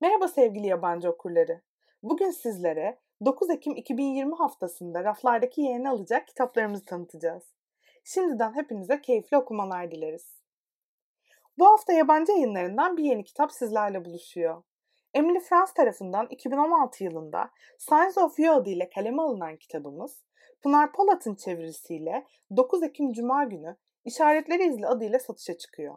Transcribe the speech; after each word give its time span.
Merhaba 0.00 0.28
sevgili 0.28 0.66
yabancı 0.66 1.10
okurları. 1.10 1.60
Bugün 2.02 2.30
sizlere 2.30 2.98
9 3.24 3.50
Ekim 3.50 3.76
2020 3.76 4.34
haftasında 4.34 5.04
raflardaki 5.04 5.60
yerini 5.60 5.88
alacak 5.88 6.28
kitaplarımızı 6.28 6.84
tanıtacağız. 6.84 7.42
Şimdiden 8.04 8.54
hepinize 8.54 9.00
keyifli 9.00 9.36
okumalar 9.36 9.90
dileriz. 9.90 10.42
Bu 11.58 11.66
hafta 11.66 11.92
yabancı 11.92 12.32
yayınlarından 12.32 12.96
bir 12.96 13.04
yeni 13.04 13.24
kitap 13.24 13.52
sizlerle 13.52 14.04
buluşuyor. 14.04 14.62
Emily 15.14 15.40
France 15.40 15.72
tarafından 15.76 16.26
2016 16.30 17.04
yılında 17.04 17.50
Science 17.78 18.20
of 18.20 18.38
You 18.38 18.54
adıyla 18.54 18.88
kaleme 18.88 19.22
alınan 19.22 19.56
kitabımız, 19.56 20.24
Pınar 20.62 20.92
Polat'ın 20.92 21.34
çevirisiyle 21.34 22.26
9 22.56 22.82
Ekim 22.82 23.12
Cuma 23.12 23.44
günü 23.44 23.76
İşaretleri 24.04 24.66
İzle 24.66 24.86
adıyla 24.86 25.18
satışa 25.18 25.58
çıkıyor. 25.58 25.94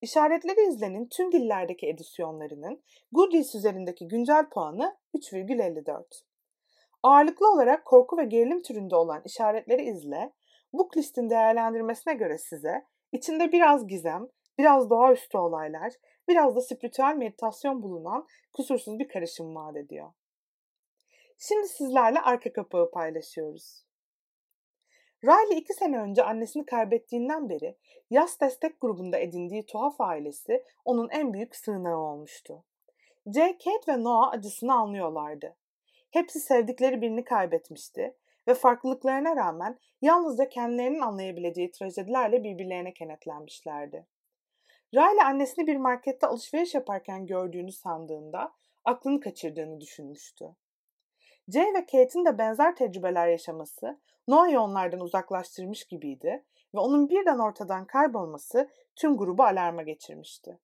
İşaretleri 0.00 0.68
izlenin 0.68 1.06
tüm 1.06 1.32
dillerdeki 1.32 1.86
edisyonlarının 1.86 2.82
Goodreads 3.12 3.54
üzerindeki 3.54 4.08
güncel 4.08 4.48
puanı 4.48 4.96
3,54. 5.14 6.04
Ağırlıklı 7.02 7.52
olarak 7.52 7.84
korku 7.84 8.16
ve 8.16 8.24
gerilim 8.24 8.62
türünde 8.62 8.96
olan 8.96 9.22
işaretleri 9.24 9.82
izle, 9.82 10.32
Booklist'in 10.72 11.30
değerlendirmesine 11.30 12.14
göre 12.14 12.38
size 12.38 12.86
içinde 13.12 13.52
biraz 13.52 13.86
gizem, 13.86 14.28
biraz 14.58 14.90
doğaüstü 14.90 15.38
olaylar, 15.38 15.92
biraz 16.28 16.56
da 16.56 16.60
spiritüel 16.60 17.14
meditasyon 17.16 17.82
bulunan 17.82 18.26
kusursuz 18.52 18.98
bir 18.98 19.08
karışım 19.08 19.54
vaat 19.54 19.76
ediyor. 19.76 20.12
Şimdi 21.38 21.68
sizlerle 21.68 22.20
arka 22.20 22.52
kapağı 22.52 22.90
paylaşıyoruz. 22.90 23.83
Riley 25.24 25.58
iki 25.58 25.74
sene 25.74 25.98
önce 25.98 26.22
annesini 26.22 26.66
kaybettiğinden 26.66 27.48
beri 27.48 27.76
yaz 28.10 28.40
destek 28.40 28.80
grubunda 28.80 29.18
edindiği 29.18 29.66
tuhaf 29.66 30.00
ailesi 30.00 30.64
onun 30.84 31.08
en 31.08 31.32
büyük 31.32 31.56
sığınağı 31.56 31.98
olmuştu. 31.98 32.64
Jay, 33.34 33.58
Kate 33.58 33.92
ve 33.92 34.04
Noah 34.04 34.32
acısını 34.32 34.74
anlıyorlardı. 34.74 35.56
Hepsi 36.10 36.40
sevdikleri 36.40 37.02
birini 37.02 37.24
kaybetmişti 37.24 38.16
ve 38.48 38.54
farklılıklarına 38.54 39.36
rağmen 39.36 39.78
yalnızca 40.02 40.48
kendilerinin 40.48 41.00
anlayabileceği 41.00 41.70
trajedilerle 41.70 42.44
birbirlerine 42.44 42.94
kenetlenmişlerdi. 42.94 44.06
Riley 44.94 45.24
annesini 45.24 45.66
bir 45.66 45.76
markette 45.76 46.26
alışveriş 46.26 46.74
yaparken 46.74 47.26
gördüğünü 47.26 47.72
sandığında 47.72 48.52
aklını 48.84 49.20
kaçırdığını 49.20 49.80
düşünmüştü. 49.80 50.44
Jay 51.48 51.74
ve 51.74 51.80
Kate'in 51.80 52.24
de 52.24 52.38
benzer 52.38 52.76
tecrübeler 52.76 53.28
yaşaması 53.28 54.00
Noah'yı 54.28 54.60
onlardan 54.60 55.00
uzaklaştırmış 55.00 55.84
gibiydi 55.84 56.44
ve 56.74 56.78
onun 56.78 57.08
birden 57.08 57.38
ortadan 57.38 57.86
kaybolması 57.86 58.70
tüm 58.96 59.16
grubu 59.16 59.42
alarma 59.42 59.82
geçirmişti. 59.82 60.58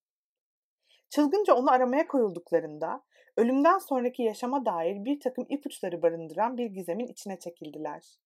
Çılgınca 1.11 1.55
onu 1.55 1.71
aramaya 1.71 2.07
koyulduklarında 2.07 3.03
ölümden 3.37 3.79
sonraki 3.79 4.23
yaşama 4.23 4.65
dair 4.65 5.05
bir 5.05 5.21
takım 5.21 5.47
ipuçları 5.49 6.03
barındıran 6.03 6.57
bir 6.57 6.67
gizemin 6.67 7.07
içine 7.07 7.39
çekildiler. 7.39 8.19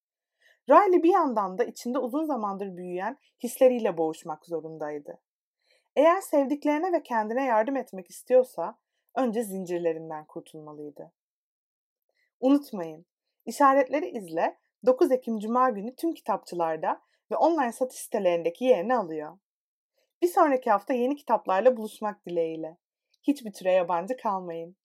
Riley 0.71 1.03
bir 1.03 1.13
yandan 1.13 1.59
da 1.59 1.65
içinde 1.65 1.99
uzun 1.99 2.25
zamandır 2.25 2.77
büyüyen 2.77 3.19
hisleriyle 3.43 3.97
boğuşmak 3.97 4.47
zorundaydı. 4.47 5.19
Eğer 5.97 6.21
sevdiklerine 6.21 6.93
ve 6.93 7.03
kendine 7.03 7.45
yardım 7.45 7.77
etmek 7.77 8.11
istiyorsa 8.11 8.79
önce 9.15 9.43
zincirlerinden 9.43 10.25
kurtulmalıydı. 10.25 11.13
Unutmayın, 12.41 13.07
işaretleri 13.47 14.09
izle 14.09 14.59
9 14.87 15.13
Ekim 15.13 15.39
Cuma 15.39 15.71
günü 15.71 15.97
tüm 15.97 16.15
kitapçılarda 16.15 17.01
ve 17.31 17.37
online 17.37 17.73
satış 17.73 17.99
sitelerindeki 17.99 18.65
yerini 18.65 18.97
alıyor. 18.97 19.39
Bir 20.23 20.29
sonraki 20.29 20.71
hafta 20.71 20.95
yeni 20.95 21.17
kitaplarla 21.17 21.77
buluşmak 21.77 22.27
dileğiyle. 22.27 22.77
Hiçbir 23.23 23.53
türe 23.53 23.73
yabancı 23.73 24.17
kalmayın. 24.17 24.77